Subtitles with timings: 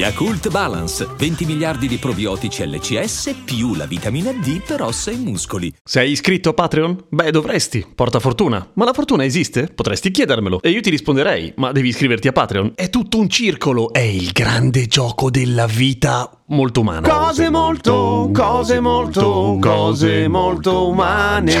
[0.00, 5.70] Yakult Balance, 20 miliardi di probiotici LCS più la vitamina D per ossa e muscoli.
[5.84, 7.04] Sei iscritto a Patreon?
[7.10, 8.66] Beh, dovresti, porta fortuna.
[8.76, 9.66] Ma la fortuna esiste?
[9.66, 10.62] Potresti chiedermelo.
[10.62, 12.72] E io ti risponderei, ma devi iscriverti a Patreon.
[12.76, 17.08] È tutto un circolo, è il grande gioco della vita molto umana.
[17.08, 21.54] Cose molto, cose molto, cose molto umane.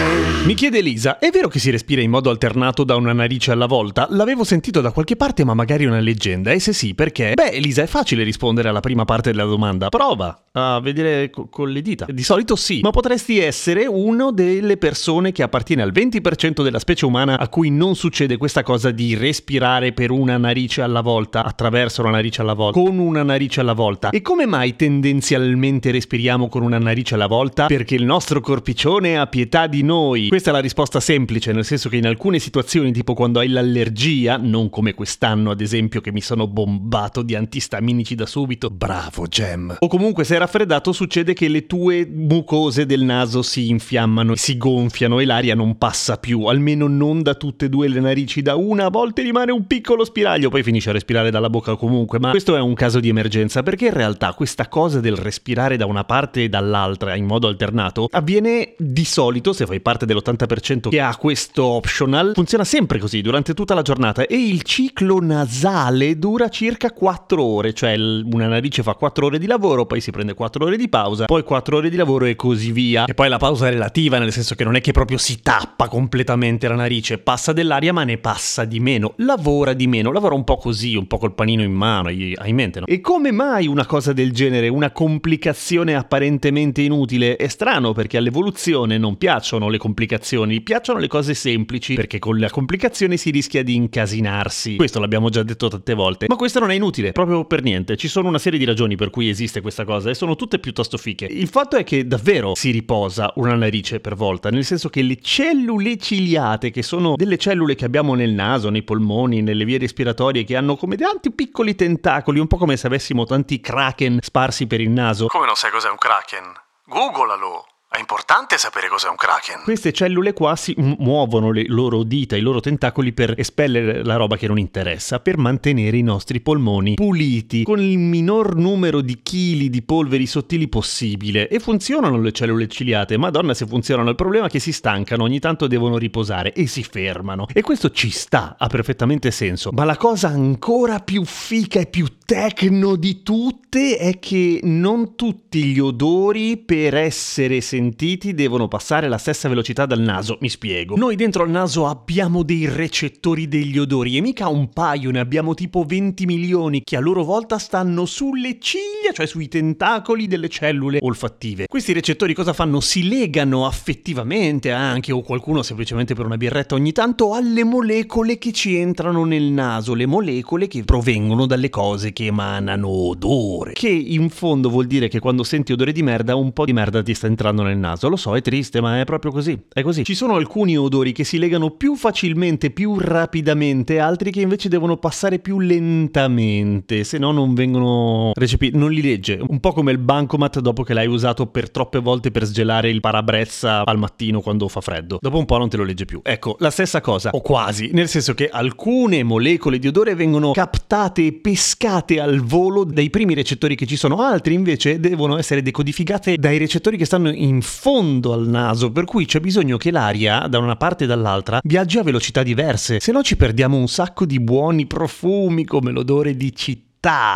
[0.44, 3.66] Mi chiede Elisa, è vero che si respira in modo alternato da una narice alla
[3.66, 4.06] volta?
[4.10, 6.50] L'avevo sentito da qualche parte, ma magari è una leggenda.
[6.50, 7.34] E se sì, perché?
[7.34, 9.88] Beh, Elisa, è facile rispondere alla prima parte della domanda.
[9.88, 12.06] Prova a vedere co- con le dita.
[12.08, 17.06] Di solito sì, ma potresti essere una delle persone che appartiene al 20% della specie
[17.06, 22.02] umana a cui non succede questa cosa di respirare per una narice alla volta, attraverso
[22.02, 24.10] la narice alla volta, con una narice alla volta.
[24.10, 27.66] E come mai tendenzialmente respiriamo con una narice alla volta?
[27.66, 30.28] Perché il nostro corpiccione ha pietà di noi.
[30.28, 34.36] Questa è la risposta semplice, nel senso che in alcune situazioni, tipo quando hai l'allergia,
[34.36, 39.76] non come quest'anno ad esempio che mi sono bombato di antistaminici da subito, bravo Gem.
[39.78, 45.20] O comunque se raffreddato succede che le tue mucose del naso si infiammano, si gonfiano
[45.20, 48.86] e l'aria non passa più, almeno non da tutte e due le narici, da una.
[48.86, 52.56] A volte rimane un piccolo spiraglio, poi finisce a respirare dalla bocca comunque, ma questo
[52.56, 56.44] è un caso di emergenza perché in realtà questa cosa del respirare da una parte
[56.44, 61.64] e dall'altra in modo alternato avviene di solito, se fai parte dell'80% che ha questo
[61.64, 67.42] optional, funziona sempre così durante tutta la giornata e il ciclo nasale dura circa 4
[67.42, 70.88] ore, cioè una narice fa 4 ore di lavoro, poi si prende 4 ore di
[70.88, 73.04] pausa, poi 4 ore di lavoro e così via.
[73.04, 75.88] E poi la pausa è relativa, nel senso che non è che proprio si tappa
[75.88, 80.44] completamente la narice, passa dell'aria ma ne passa di meno, lavora di meno, lavora un
[80.44, 82.86] po' così, un po' col panino in mano, hai mente, no?
[82.86, 87.36] E come mai una cosa del genere, una complicazione apparentemente inutile?
[87.36, 92.50] È strano perché all'evoluzione non piacciono le complicazioni, piacciono le cose semplici, perché con la
[92.50, 94.76] complicazione si rischia di incasinarsi.
[94.76, 97.96] Questo l'abbiamo già detto tante volte, ma questo non è inutile, proprio per niente.
[97.96, 101.24] Ci sono una serie di ragioni per cui esiste questa cosa sono tutte piuttosto fiche.
[101.24, 105.18] Il fatto è che davvero si riposa una narice per volta, nel senso che le
[105.18, 110.44] cellule ciliate, che sono delle cellule che abbiamo nel naso, nei polmoni, nelle vie respiratorie,
[110.44, 114.82] che hanno come tanti piccoli tentacoli, un po' come se avessimo tanti kraken sparsi per
[114.82, 115.26] il naso.
[115.28, 116.52] Come non sai cos'è un kraken?
[116.84, 117.69] Googolalo!
[117.92, 119.62] È importante sapere cos'è un kraken.
[119.64, 124.36] Queste cellule qua si muovono le loro dita, i loro tentacoli per espellere la roba
[124.36, 129.70] che non interessa, per mantenere i nostri polmoni puliti, con il minor numero di chili
[129.70, 131.48] di polveri sottili possibile.
[131.48, 134.10] E funzionano le cellule ciliate, madonna se funzionano.
[134.10, 137.48] Il problema è che si stancano, ogni tanto devono riposare e si fermano.
[137.52, 139.70] E questo ci sta, ha perfettamente senso.
[139.72, 145.64] Ma la cosa ancora più fica e più tecno di tutte è che non tutti
[145.64, 150.38] gli odori per essere sentiti devono passare la stessa velocità dal naso.
[150.40, 150.94] Mi spiego.
[150.94, 155.54] Noi dentro al naso abbiamo dei recettori degli odori e mica un paio, ne abbiamo
[155.54, 160.98] tipo 20 milioni che a loro volta stanno sulle ciglia, cioè sui tentacoli delle cellule
[161.00, 161.66] olfattive.
[161.66, 162.78] Questi recettori cosa fanno?
[162.78, 168.52] Si legano affettivamente anche o qualcuno semplicemente per una birretta ogni tanto alle molecole che
[168.52, 173.72] ci entrano nel naso, le molecole che provengono dalle cose che che emanano odore.
[173.72, 177.02] Che in fondo vuol dire che quando senti odore di merda, un po' di merda
[177.02, 178.10] ti sta entrando nel naso.
[178.10, 179.58] Lo so, è triste, ma è proprio così.
[179.72, 180.04] È così.
[180.04, 184.98] Ci sono alcuni odori che si legano più facilmente, più rapidamente, altri che invece devono
[184.98, 188.76] passare più lentamente, se no non vengono recepiti.
[188.76, 189.40] Non li legge.
[189.40, 193.00] Un po' come il bancomat dopo che l'hai usato per troppe volte per sgelare il
[193.00, 195.16] parabrezza al mattino quando fa freddo.
[195.22, 196.20] Dopo un po' non te lo legge più.
[196.22, 201.24] Ecco, la stessa cosa, o quasi, nel senso che alcune molecole di odore vengono captate
[201.24, 205.62] e pescate decodificate al volo dai primi recettori che ci sono, altri invece devono essere
[205.62, 210.46] decodificate dai recettori che stanno in fondo al naso, per cui c'è bisogno che l'aria
[210.48, 214.24] da una parte e dall'altra viaggi a velocità diverse, se no ci perdiamo un sacco
[214.24, 216.88] di buoni profumi come l'odore di città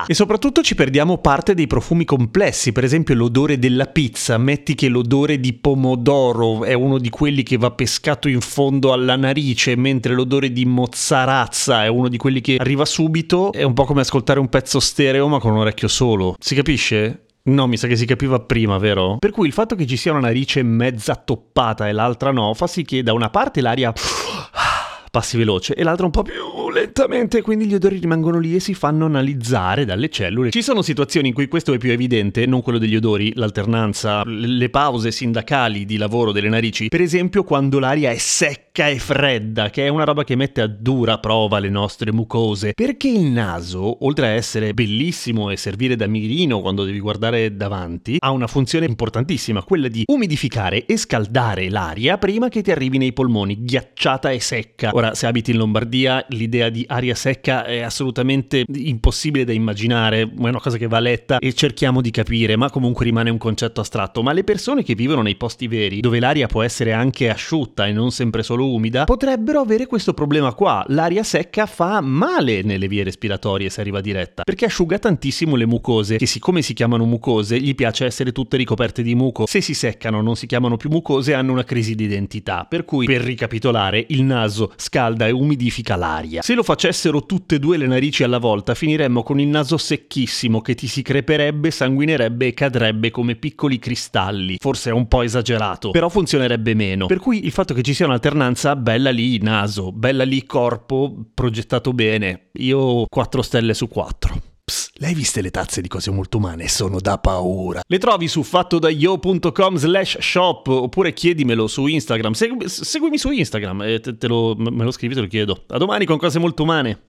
[0.07, 4.89] e soprattutto ci perdiamo parte dei profumi complessi, per esempio l'odore della pizza, metti che
[4.89, 10.13] l'odore di pomodoro è uno di quelli che va pescato in fondo alla narice, mentre
[10.13, 14.39] l'odore di mozzarazza è uno di quelli che arriva subito, è un po' come ascoltare
[14.39, 16.37] un pezzo stereo ma con un orecchio solo.
[16.39, 17.21] Si capisce?
[17.45, 19.17] No, mi sa che si capiva prima, vero?
[19.19, 22.67] Per cui il fatto che ci sia una narice mezza toppata e l'altra no fa
[22.67, 23.93] sì che da una parte l'aria
[25.11, 28.75] passi veloce e l'altra un po' più lentamente, quindi gli odori rimangono lì e si
[28.75, 30.51] fanno analizzare dalle cellule.
[30.51, 34.71] Ci sono situazioni in cui questo è più evidente, non quello degli odori, l'alternanza, le
[34.71, 39.87] pause sindacali di lavoro delle narici, per esempio quando l'aria è secca e fredda, che
[39.87, 44.27] è una roba che mette a dura prova le nostre mucose, perché il naso, oltre
[44.27, 49.63] a essere bellissimo e servire da mirino quando devi guardare davanti, ha una funzione importantissima,
[49.63, 54.91] quella di umidificare e scaldare l'aria prima che ti arrivi nei polmoni, ghiacciata e secca.
[54.93, 60.29] Ora, se abiti in Lombardia, l'idea di aria secca è assolutamente impossibile da immaginare, è
[60.37, 64.23] una cosa che va letta e cerchiamo di capire, ma comunque rimane un concetto astratto.
[64.23, 67.93] Ma le persone che vivono nei posti veri, dove l'aria può essere anche asciutta e
[67.93, 70.85] non sempre solo umida, potrebbero avere questo problema qua.
[70.89, 76.17] L'aria secca fa male nelle vie respiratorie se arriva diretta, perché asciuga tantissimo le mucose,
[76.17, 79.47] che siccome si chiamano mucose, gli piace essere tutte ricoperte di muco.
[79.47, 82.67] Se si seccano non si chiamano più mucose, hanno una crisi di identità.
[82.69, 86.34] Per cui, per ricapitolare, il naso scalda e umidifica l'aria.
[86.43, 90.61] Se lo facessero tutte e due le narici alla volta, finiremmo con il naso secchissimo
[90.61, 94.57] che ti si creperebbe, sanguinerebbe e cadrebbe come piccoli cristalli.
[94.59, 97.07] Forse è un po' esagerato, però funzionerebbe meno.
[97.07, 101.93] Per cui il fatto che ci sia un'alternanza, bella lì naso, bella lì corpo, progettato
[101.93, 102.49] bene.
[102.55, 104.53] Io 4 stelle su 4.
[104.65, 106.69] Psst, le viste le tazze di cose molto umane?
[106.69, 107.83] Sono da paura.
[107.87, 112.33] Le trovi su fattodaio.com slash shop oppure chiedimelo su Instagram.
[112.33, 115.65] Segui, seguimi su Instagram e te lo, me lo scrivi, te lo chiedo.
[115.69, 117.14] A domani con cose molto umane.